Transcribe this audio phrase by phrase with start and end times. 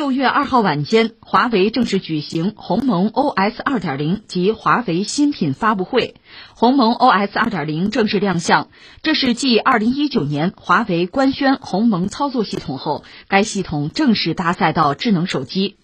[0.00, 6.14] 六月二号晚间，华为正式举行鸿蒙 OS 二点零及华为新品发布会。
[6.54, 8.70] 鸿蒙 OS 二点零正式亮相，
[9.02, 15.76] 这是继二零一九年华为官宣鸿蒙操作系统后，该系统正式搭载到智能手机。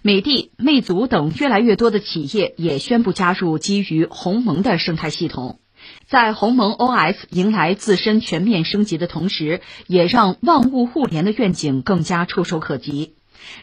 [0.00, 5.60] 美的、魅族等越来越多的企业也宣布加入基于鸿蒙的生态系统。
[6.08, 13.17] 在鸿蒙 OS 迎来自身全面升级的同时，也让万物互联的愿景更加触手可及。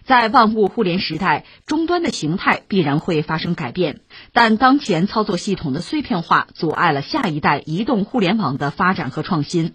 [0.06, 4.02] 在万物互联时代，终端的形态必然会发生改变，
[4.34, 9.74] 但当前操作系统的碎片化阻碍了下一代移动互联网的发展和创新。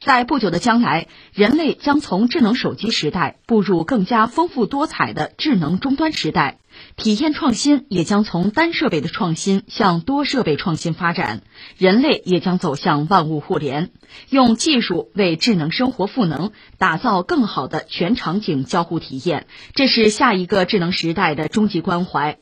[0.00, 6.58] 在不久的将来，人类将从智能手机时代步入更加丰富多彩的智能终端时代。
[6.96, 11.42] 体验创新也将从单设备的创新向多设备创新发展，
[11.78, 13.90] 人类也将走向万物互联，
[14.28, 19.46] 用技术为智能生活赋能，打造更好的全场景交互体验。
[19.74, 22.38] 这是下一个智能时代的终极关怀。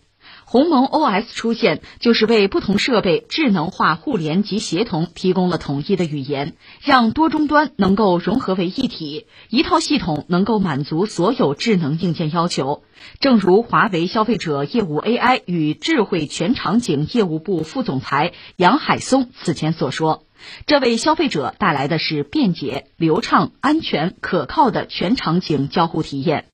[0.51, 12.83] 鸿蒙 OS 出现，就是为不同设备智能化互联及协同提供了统一的语言，让多终端能够融合为一体，一套系统能够满足所有智能硬件要求。
[13.21, 20.25] 正如华为消费者业务 AI 与智慧全场景业务部副总裁杨海松此前所说，
[20.65, 26.47] 这为消费者带来的是便捷、流畅、安全、可靠的全场景交互体验。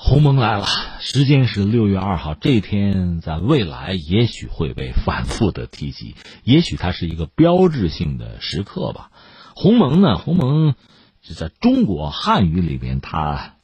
[0.00, 0.64] 鸿蒙来了，
[1.00, 9.10] 时间是六月二号，这天在未来也许会被反复的提及， 也许它是一个标志性的时刻吧。
[9.56, 10.76] 鸿蒙呢，鸿蒙
[11.20, 13.56] 就在中国汉语里边，它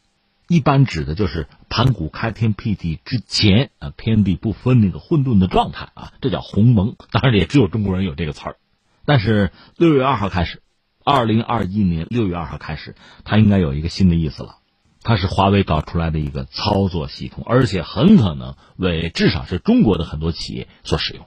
[0.49, 6.97] 一般指的就是盘古开天辟地之前啊，天地不分那个混沌的状态啊，这叫鸿蒙。
[7.13, 8.57] 当然也只有中国人有这个词儿。
[9.05, 10.63] 但是六月二号开始，
[11.05, 14.57] 二零二一年六月二号开始，它应该有一个新的意思了。
[15.05, 21.27] 它是华为搞出来的一个操作系统，而且很可能为至少是中国的很多企业所使用。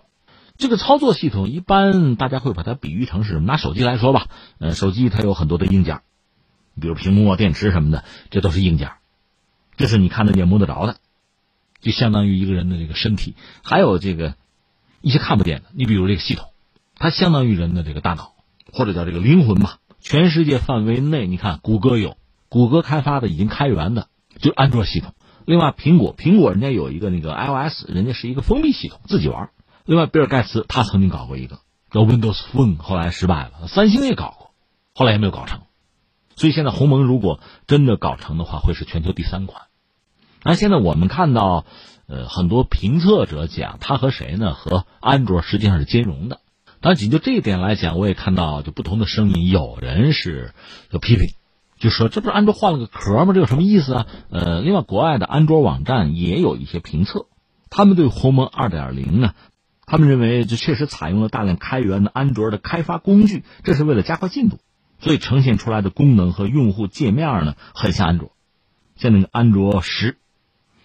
[0.58, 3.45] 这个操作系统一般大家会把它比喻成是什么？
[3.45, 6.02] 拿手机来说吧，呃，手机它有很多的硬件，
[6.82, 8.93] 比如屏幕啊、电池什么的，这都是硬件，
[9.77, 10.98] 这是你看得见、摸得着的，
[11.80, 13.36] 就相当于一个人的这个身体。
[13.64, 14.33] 还有这个
[15.02, 16.49] 一些看不见的，你比如这个系统，
[16.95, 18.33] 它相当于人的这个大脑，
[18.73, 19.77] 或者叫这个灵魂吧。
[19.99, 22.17] 全世界范围内，你看谷歌有。
[22.50, 24.08] 谷歌开发的已经开源的，
[24.40, 25.14] 就是安卓系统。
[25.46, 29.50] 另外，苹果苹果人家有一个那个 iOS，人家是一个封闭系统，自己玩。
[29.86, 31.60] 另外，比尔盖茨他曾经搞过一个
[31.90, 33.68] 叫 Windows Phone，后来失败了。
[33.68, 34.52] 三星也搞过，
[34.94, 35.62] 后来也没有搞成。
[36.36, 39.64] 所以现在鸿蒙如果真的搞成的话，会是全球第三款。
[40.44, 41.66] 那现在我们看到，
[42.08, 44.54] 呃，很多评测者讲，它和谁呢？
[44.54, 46.42] 和安卓实际上是兼容的。
[46.82, 50.54] 但仅就这一点来讲，我也看到就不同的声音，有人是
[50.92, 51.30] 有批评。
[51.80, 53.33] 就说这不是安卓换了个壳吗？
[53.33, 54.08] 这有什么意思啊？
[54.30, 57.27] 呃，另外国外的安卓网站也有一些评测，
[57.70, 59.33] 他们对鸿蒙二点零呢，
[59.86, 64.58] 他们认为这确实采用了大量开源的安卓的开发工具，这是为了加快进度，
[64.99, 68.32] 所以呈现出来的功能和用户界面呢很像安卓，
[68.95, 70.17] 像那个安卓十，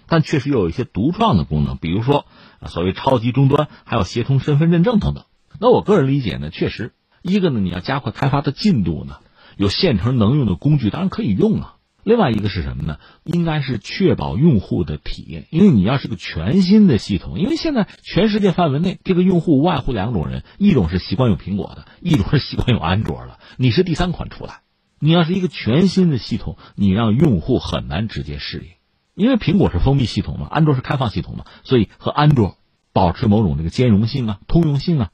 [0.06, 2.26] 但确实又有一些独创的功能，比如说
[2.66, 5.24] 所谓超级终端，还有协同身份认证等等。
[5.58, 6.92] 那我个人理解呢，确实
[7.22, 9.16] 一个呢，你要加快开发的进度呢。
[9.56, 11.76] 有现成能用的工具，当然可以用啊。
[12.04, 12.98] 另外一个是什么呢？
[13.22, 23.38] 应该是确保用户的体验，因为你要是个全新的系统，因为现在全世界范围内，这个用户无外乎两种人：一种是习惯用苹果的，一种是习惯用安卓的。
[23.56, 24.62] 你是第三款出来，
[24.98, 28.70] 你要是一个全新的系统，你让用户很难直接适应，
[29.14, 32.56] 因为苹果是封闭系统嘛，安卓是开放系统嘛，所以和安卓
[32.92, 35.10] 保持某种这个兼容性啊、通用性啊，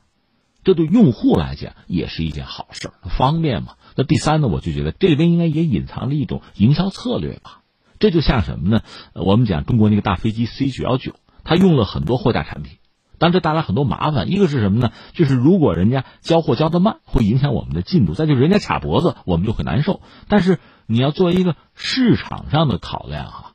[0.69, 3.77] 这对用户来讲也是一件好事方便嘛。
[3.97, 7.63] 那第三呢，我就觉得这里边应该也隐藏着一种营销策略吧。
[7.99, 8.83] 这就像什么呢？
[9.15, 12.77] 我们讲中国那个大飞机 C 九幺九，它用了很多货架产品，
[13.17, 14.31] 但这带来很多麻烦。
[14.31, 14.93] 一个是什么呢？
[15.15, 20.03] 就是如果人家交货交的慢，会影响我们的进度；再就是人家卡脖子，我们就很难受。
[20.29, 23.53] 但是你要做一个市场上的考量哈，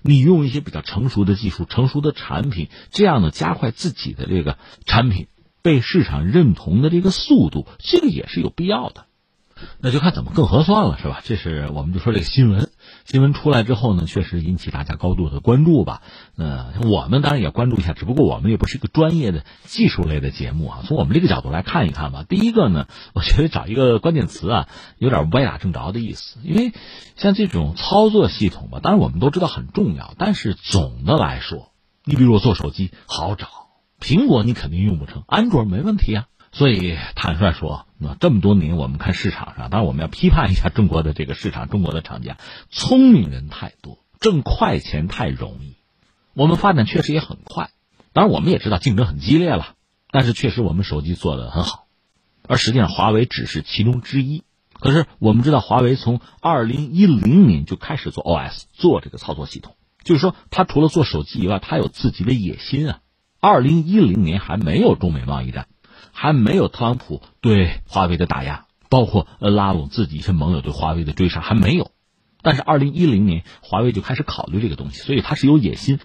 [0.00, 4.56] 你用一些比较成熟的技术、成熟的产品，这样呢加快自己的这个
[4.86, 5.26] 产品
[5.64, 9.06] 被市场认同的这个速度，这个也是有必要的。
[9.80, 11.22] 那就看怎么更合算了，是吧？
[11.24, 12.68] 这是我们就说这个新闻，
[13.06, 16.02] 新闻出来之后呢，确实引起大家高度的关注吧。
[16.34, 20.82] 那我们当然也关注一下，只不过我们也不是一个专业的技术类的节目啊。
[20.84, 22.26] 从我们这个角度来看一看吧。
[22.28, 24.68] 第一个呢，我觉得找一个关键词啊，
[24.98, 26.40] 有点歪打正着的意思。
[26.42, 26.74] 因为
[27.16, 31.70] 像这种操作系统吧，当然我们都知道很重要，但是总的来说，
[32.04, 33.48] 你比如我做手机好找，
[34.00, 36.26] 苹果你肯定用不成，安卓没问题啊。
[36.52, 42.36] 所以坦率说，那这么多年我们看市场上，当然我们要批判一下中国的这个市场，中国的厂家
[42.70, 45.74] 聪明人太多，挣快钱太容易，
[46.32, 47.70] 我们发展确实也很快。
[48.12, 49.74] 当然，我们也知道竞争很激烈了，
[50.12, 51.86] 但是确实我们手机做的很好，
[52.46, 54.44] 而实际上华为只是其中之一。
[54.78, 59.74] 可是我们知道，华为从二零一零年就开始做 OS，做这个操作系统，
[60.04, 63.00] 就是说，它除了做手机以外，它有自己的野心啊。
[63.46, 65.66] 二零一零年还没有中美贸易战，
[66.12, 71.90] 还没有特朗普对华为的打压，包括拉拢自己一些盟友对华为的追杀，还没有。
[72.40, 76.00] 但是二零一零年，华为就开始考虑这个东西，所以它是有野心。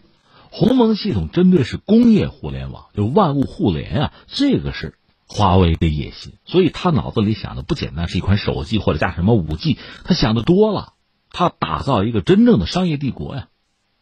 [0.49, 4.95] 鸿蒙系统针对是工业互联网，就万物互联啊，这个是。
[5.31, 10.93] 华为的野心，所以他脑子里想的不简单是一款手机或者加什么五 G，他想的多了。
[11.31, 13.47] 他打造一个真正的商业帝国呀，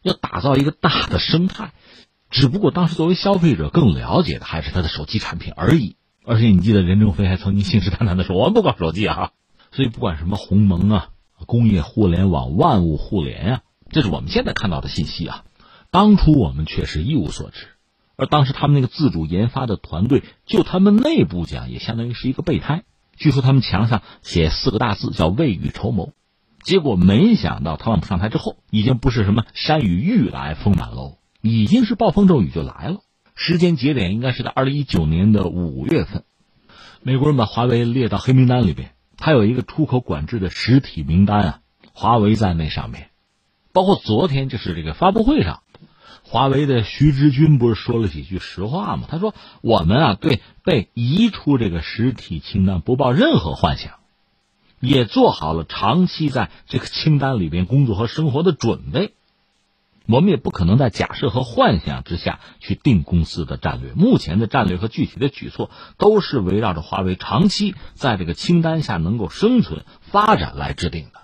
[0.01, 1.73] 要打造一个大的生态。
[2.29, 5.95] 只不过当时作为消费者更了解的还是他的手机产品而已。
[6.25, 9.31] 而且你记得任正非还曾经信誓旦旦的说：“我不搞手机啊。”
[9.71, 11.09] 所以不管什么鸿蒙啊、
[11.45, 15.43] 工业互联网、万物互联啊，这是我们现在看到的信息啊。
[15.89, 17.67] 当初我们却是一无所知。
[18.17, 22.83] 而当时他们那个自主研发的团队，就他们内部讲，也相当于是一个备胎。
[23.15, 26.13] 据说他们墙上写四个大字叫“未雨绸缪”，
[26.63, 31.16] 结果没想到特朗普上台之后，已经不是什么山雨欲来风满楼，
[31.47, 32.99] 已经是暴风骤雨就来了。
[33.35, 36.23] 时间节点应该是在二零一九年的五月份，
[37.01, 41.59] 美国人把华为列到黑名单里边，它有一个出口管制的实体名单啊，
[41.93, 43.09] 华为在那上面。
[43.71, 45.61] 包括昨天就是这个发布会上。
[46.23, 49.07] 华为的徐直军不是说了几句实话吗？
[49.07, 53.93] 他说：“我们啊，对被移出这个实体清单不抱任何幻想，
[54.81, 59.13] 也做好了长期在这个清单里边工作和生活的准备。
[60.07, 63.93] 我们也不可能在假设和幻想之下去定公司的战略。
[63.93, 71.21] 目前的战略和具体的举措都是围绕着华为长期在这个清单下能够生存发展来制定的。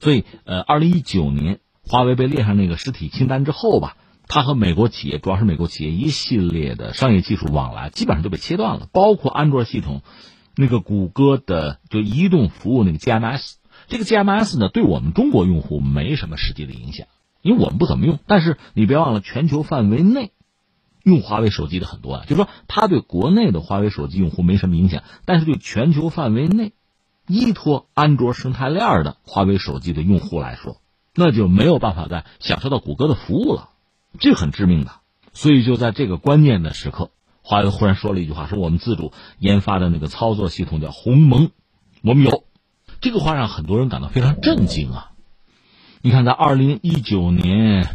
[0.00, 3.96] 所以，呃，二零一九年华为被列上那个实体清单之后吧。”
[4.32, 8.86] 它和美国企业，主要是美国企业一系列的商业技术往来，基本上都被切断了。
[8.92, 10.02] 包括安卓系统，
[10.54, 13.54] 那个谷歌的就移动服务那个 GMS，
[13.88, 17.08] 这个 GMS 呢，对我们中国用户没什么实际的影响，
[17.42, 18.18] 因为我们不怎么用。
[18.26, 20.32] 但是你别忘了，全球范围内
[21.02, 26.72] 用华为手机的很多啊，就说它对国内的华为手机用户没什么影响，但是对全球范围内
[27.26, 30.76] 依托安卓生态链的华为手机的用户来说，
[31.14, 33.70] 那就没有办法再享受到谷歌的服务了。
[34.18, 34.90] 这很致命的，
[35.32, 37.10] 所以就在这个关键的时刻，
[37.42, 41.50] 华为忽然说了一句话：“说我们自主研发的那个操作系统叫鸿蒙，
[42.02, 42.44] 我们有。”
[43.00, 45.09] 这个话让很多人感到非常震惊啊！
[46.02, 47.86] 你看，在二零一九年，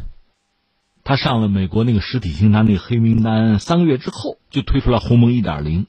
[1.03, 5.87] 他上了美国那个实体清单那个黑名单，三个月之后就推出了鸿蒙一点零，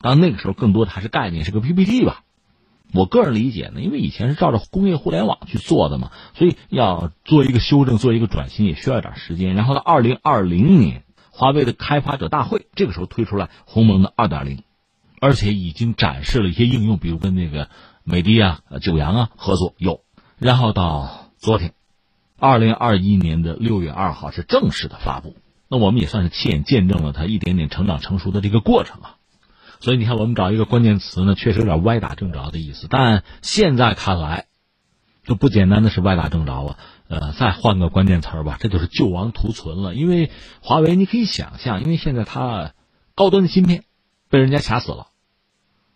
[0.00, 2.22] 当然那个时候更多的还是概念，是个 PPT 吧。
[2.92, 9.56] 我个人理解呢，因为以前是照着工业互联网去做的嘛，所以要做一个修正、做一个转型也需要点时间。
[9.56, 11.02] 然后到二零二零年，
[11.32, 14.62] 华为的开发者大会这个时候推出来鸿蒙的二点零，
[15.20, 17.68] 而且已经展示了一些应用，比如跟那个
[18.04, 20.02] 美的啊、九阳啊合作有。
[20.38, 21.74] 然后到昨天，
[22.38, 25.36] 二零二一年的六月二号是正式的发布，
[25.68, 29.16] 那我们也算是亲眼见证了它一点点成长成熟的这个过程啊。
[29.80, 32.86] 所以你看，我们找一个关键词呢，确实有点歪打正着的意思。
[32.88, 34.46] 但现在看来，
[35.24, 36.78] 就不简单的是歪打正着了。
[37.08, 39.94] 呃，再换个关键词吧，这就是救亡图存了。
[39.94, 40.30] 因为
[40.62, 42.72] 华为，你可以想象，因为现在它
[43.14, 43.84] 高端的芯片
[44.30, 45.08] 被人家卡死了，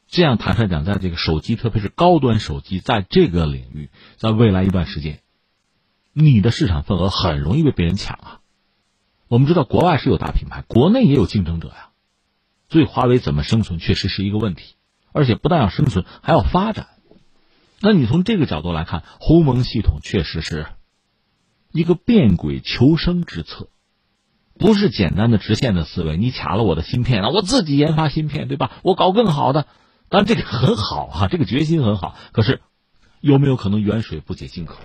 [0.07, 3.88] 这样坦率讲，在这个手机，特别是高端手机，在这个领域，
[4.19, 5.21] 在未来一段时间，
[6.12, 8.40] 你的市场份额很容易被别人抢啊。
[9.29, 11.90] 我们知道，国外是有大品牌，国内也有竞争者呀。
[12.69, 14.75] 所以华为怎么生存，确实是一个问题，
[15.12, 16.88] 而且不但要生存，还要发展。
[17.81, 20.67] 那你从这个角度来看，鸿蒙系统确实是
[21.73, 23.69] 一个变轨求生之策，
[24.59, 26.17] 不是简单的直线的思维。
[26.17, 28.73] 你卡了我的芯片了，我自己研发芯片，对吧？
[28.83, 29.67] 我搞更好的，
[30.09, 32.17] 当然这个很好哈，这个决心很好。
[32.33, 32.61] 可是
[33.21, 34.76] 有没有可能远水不解近渴？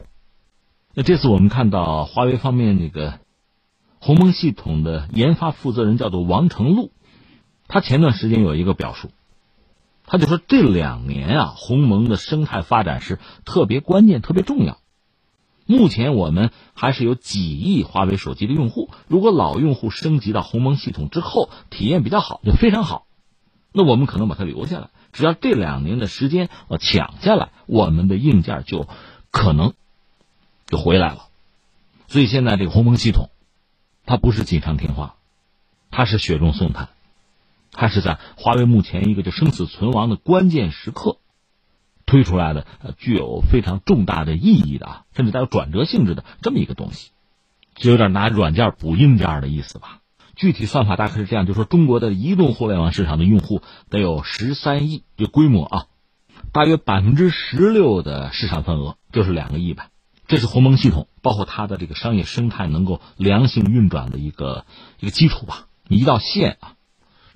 [0.98, 3.20] 那这次我们看到华为方面那个
[4.00, 6.92] 鸿蒙系统的研发负责人叫做王成禄。
[7.68, 9.10] 他前段时间有一个表述，
[10.06, 14.78] 他就说这两年啊，鸿蒙的生态发展是特别关键、特别重要。
[15.66, 23.06] 目前我们还是有几亿华为手机的用户，如果老用户升级到鸿蒙系统之后，体验比较好，就非常好，
[23.74, 24.92] 那我们可能把它留下来。
[25.12, 28.88] 只要这两年的时间呃抢下来，我们的硬件就
[29.32, 29.74] 可能
[30.68, 31.28] 就回来了。
[32.08, 33.30] 所以现在这个鸿蒙系统，
[34.06, 35.16] 它不是锦上添花，
[35.92, 36.90] 它是雪中送炭。
[37.72, 41.18] 它是在华为目前一个就生死存亡的关键时刻，
[42.06, 42.24] 推。
[42.24, 47.12] 出来的，呃，具有非常重大的意义的啊，甚至带有转折性质的这么一个东西，
[47.76, 50.00] 就有点拿软件补硬件的意思吧。
[50.36, 55.86] 具体算法大概是这样，就说中国的移动互联网市场的用户得有十三亿，这规模啊，
[56.54, 59.90] 大约百分之十六的市场份额就是两个亿吧。
[60.28, 64.66] 这是鸿蒙系统，包括它的这个商业生态能够良性运转的一个
[65.00, 65.68] 一个基础吧。
[65.88, 66.74] 你一到线啊，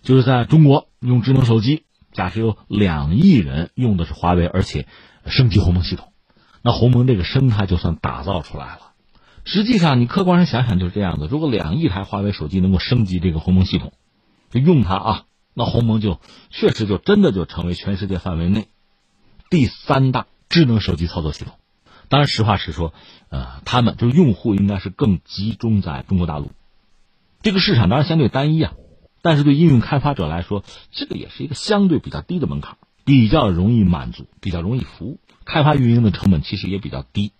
[0.01, 4.87] 就是在中国用智能手机，假设有两亿人用的是华为，而且
[5.27, 6.13] 升级鸿蒙系统，
[6.63, 8.81] 那鸿蒙这个生态就算打造出来了。
[9.45, 11.27] 实际上，你客观上想想就是这样的。
[11.27, 13.93] 如果两亿台华为手机能够升级这个鸿蒙系统，
[14.49, 16.19] 就用它啊，那鸿蒙就
[16.49, 18.67] 确实就真的就成为全世界范围内
[19.49, 21.53] 第三大智能手机操作系统。
[22.09, 22.93] 当然，实话实说，
[23.29, 26.51] 呃，他们就是用户应该是更集中在中国大陆，
[27.41, 28.73] 这个市场当然相对单一啊。
[29.21, 37.33] 但是对应用开发者来说，这个也是一个相对比较低的门槛，比较容易满足，比较容易服务，开发运营的成本其实也比较低。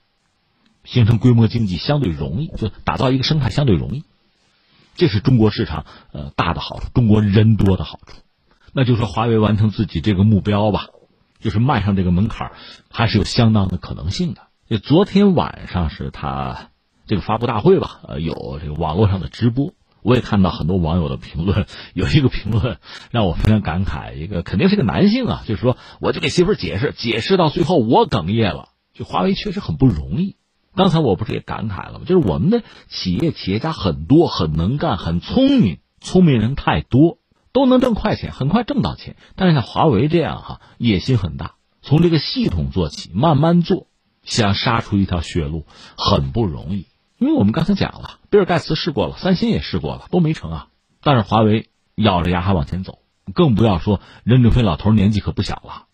[0.84, 4.04] 形成规模经济相对容易，就打造一个生态相对容易，
[4.96, 8.18] 这是中国市场呃大的好处，中国人多的好处。
[8.74, 10.88] 那就说华为完成自己这个目标吧，
[11.40, 12.52] 就是迈上这个门槛，
[12.92, 14.42] 还是有相当的可能性的。
[14.70, 16.70] 就昨天晚上是他
[17.08, 19.74] 这个发布大会吧，呃，有这个网络上的直播，
[20.04, 22.78] 我也看到很多网友的评论， 有一个评论
[23.10, 30.36] 让我非常感慨，一个肯定是个男性啊，就是说我就给媳妇解释，解释到最后我哽咽了，就华为确实很不容易。
[30.76, 32.02] 刚才我不是也感慨了吗？
[32.06, 37.18] 就是我们的企业企业家很多，很能干，很聪明，聪明人太多，
[37.52, 39.16] 都能挣快钱，很快挣到钱。
[39.36, 43.88] 但是像华为这样哈，野心很大，从这个系统做起，慢慢做，
[44.30, 45.66] 想杀出一条血路
[45.98, 46.86] 很不容易。
[47.18, 50.68] 因为我们刚才讲了，比尔盖茨试过了，三星也试过了，都没成啊。
[51.02, 53.00] 但是华为咬着牙还往前走，
[53.34, 55.88] 更不要说任正非老头年纪可不小了，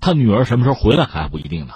[0.00, 1.74] 他女儿什么时候回来还不一定呢。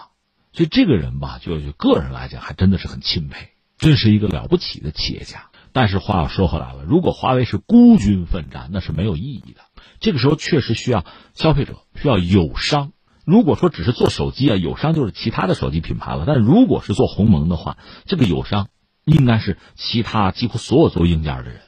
[0.52, 5.50] 所以这个人吧，就个人来讲，还真的是很钦佩，真是一个了不起的企业家。
[5.72, 9.60] 但是话又说回来了，如果华为是孤军奋战，那是没有意义的。
[10.00, 11.04] 这个时候确实需要
[11.34, 12.92] 消费者，需要友商。
[13.24, 16.24] 如果说只是做手机啊，友商就是其他的手机品牌了。
[16.26, 18.68] 但如果是做鸿蒙的话，这个友商
[19.04, 21.60] 应该是其他几乎所有做硬件的人，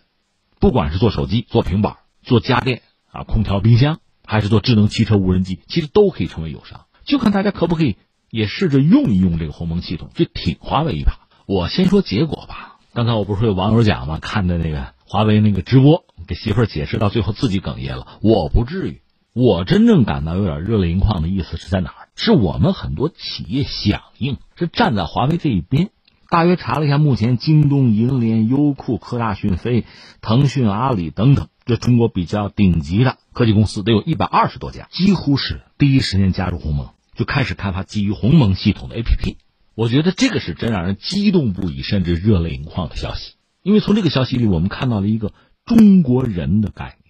[0.60, 7.96] 不管是做手机、做平板、做家电啊，空调、冰箱，还是做智能汽车、无人机，其实都可以成为友商，就看大家可不可以。
[8.28, 11.28] 也试着用一用这个鸿蒙系统，去挺华为一把。
[11.46, 12.80] 我先说结果吧。
[12.92, 14.18] 刚才我不是有网友讲吗？
[14.18, 18.18] 看的那个华为那个直播，给媳妇儿解释到最后自己哽咽了。
[18.22, 19.00] 我不至于，
[19.38, 22.08] 我真正感到有点热泪盈眶的意思是在哪儿？
[22.16, 25.90] 是我们很多企业响应，是站在华为这一边。
[26.30, 29.84] 大约查了一下，目前京东、银联、优酷、科大讯飞、
[30.22, 36.88] 腾讯、阿里等等，这中国比较顶级的科技公司得有一百二十多家，几乎是第一时间加入鸿蒙。
[37.14, 39.36] 就开始开发基于鸿蒙系统的 APP，
[39.74, 43.34] 我觉得这个是真让人激动不已，甚至热泪盈眶的消息。
[43.62, 45.34] 因为从这个消息里，我们看到了一个
[45.66, 47.05] 中国人的概念。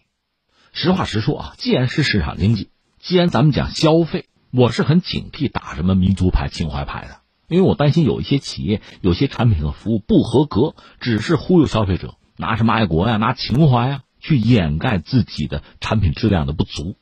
[0.79, 2.69] 实话实说啊，既然是市场经济，
[2.99, 16.99] 既然咱们讲消费，我是很警惕打什么民族牌、情怀牌的，因为我担心有一些企业、有些产品和服务不合格，只是忽悠消费者，拿什么爱国呀、拿情怀呀去掩盖自己的产品质量的不足。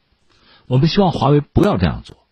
[0.69, 2.29] 我们希望华为不要这样做。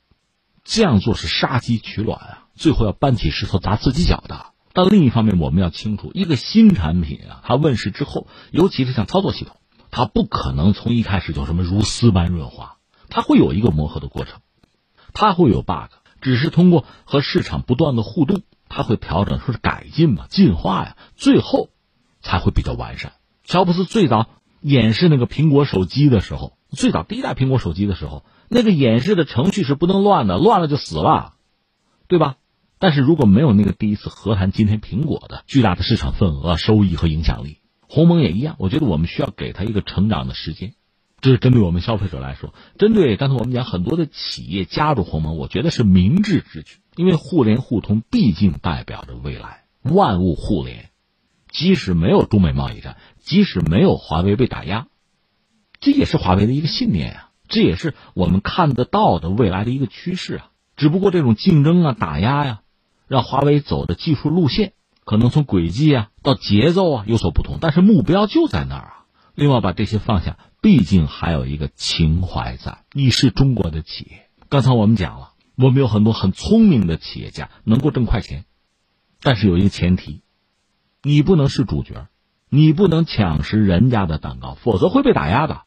[0.62, 4.46] 这样做是杀鸡取卵啊，最后要搬起石头砸自己脚的。
[4.72, 9.56] 但另一方面，我们要清楚，一个新产品啊，它问世之后，尤其是像操作系统，
[9.92, 14.40] 它不可能从一开始就什么如丝般润滑，它会有一个磨合的过程，
[15.12, 21.68] 它会有 bug，只是通过和市场不断的互动，它会调整，说是改进嘛，进化呀，最后
[22.22, 23.12] 才会比较完善。
[23.44, 24.28] 乔布斯最早
[24.60, 28.24] 演示那个苹果手机的时候，最早第一代苹果手机的时候。
[28.54, 31.36] 那个演示的程序是不能乱的，乱了就死了，
[32.06, 32.36] 对吧？
[32.78, 37.60] 但是如果没有那个第一次和谈今天苹果的巨大的市场份额、收益和影响力，
[37.94, 38.56] 鸿蒙也一样。
[38.58, 40.72] 我觉得我们需要给他一个成长的时间。
[41.20, 46.78] 这是针对我们消费者来说，针对刚才我们讲很多的企业加入鸿蒙，我觉得是明智之举。
[46.96, 50.88] 因为互联互通毕竟代表着未来，万物互联。
[51.50, 54.88] 即使没有中美贸易战，即使没有华为被打压，
[55.78, 57.28] 这也是华为的一个信念啊。
[57.46, 62.62] 这也是我们看得到的未来的一个趋势啊，只不过这种竞争啊、打压呀，
[63.06, 64.72] 让华为走的技术路线
[65.04, 68.98] 可能从轨迹啊到节奏啊有所不同，但是目标就在那儿啊。
[69.34, 72.84] 另外，把这些放下，毕竟还有一个情怀在。
[72.92, 78.44] 你是中国的企业，刚才我们讲了，我们有很多很聪明的企业家能够挣快钱，
[79.22, 80.20] 但是有一个前提，
[81.02, 82.08] 你不能是主角，
[82.50, 85.62] 你不能抢食人家的蛋糕，否则会被打压的。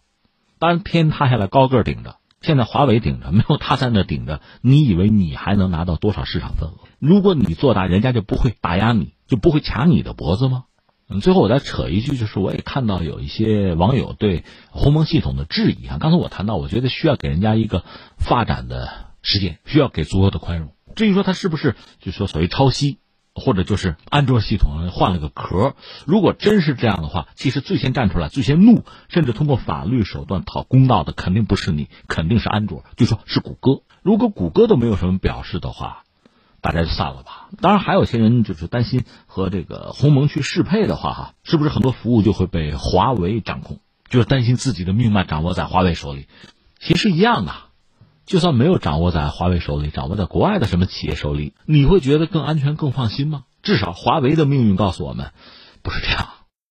[0.60, 6.76] 当然，天塌下来高个顶着，现在华为顶着，没有他在那顶着，你以为你还能拿到多少市场份额？
[7.00, 10.66] 如果你做大，人家就不会打压你，就不会卡你的脖子吗？
[11.08, 15.98] 嗯，最后我再扯一句，就是我也看到有一些网友对鸿蒙系统的质疑啊。
[16.00, 17.84] 刚才我谈到，我觉得需要给人家一个
[18.18, 18.90] 发展的
[19.22, 20.74] 时间，需要给足够的宽容。
[20.96, 22.98] 至于说它是不是就说所谓抄袭，
[23.36, 25.76] 或者就是安卓系统换了个壳，
[26.08, 33.84] 如果真是这样的话，其实最先站出来、最先怒，甚至通过法律手段讨公道的，肯定不是你，肯定是安卓，就说是谷歌。
[34.02, 36.05] 如果谷歌都没有什么表示的话。
[36.66, 37.50] 大家就散了吧。
[37.62, 43.82] 当然，还有些人就是担心和这个鸿蒙去适配的话，哈，是不是很多服务就会被华为掌控？
[44.10, 46.26] 就是担心自己的命脉掌握在华为手里。
[46.80, 47.54] 其实一样的，
[48.26, 53.44] 就算没有掌握在华为手里，掌握在国外的什么企业手里，你会觉得更安全、更放心吗？
[53.62, 55.34] 至少华为的命运告诉我们，
[55.84, 56.30] 不是这样。